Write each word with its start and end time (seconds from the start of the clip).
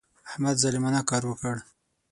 احمد 0.31 0.55
ظالمانه 0.63 1.01
کار 1.09 1.23
وکړ. 1.27 1.55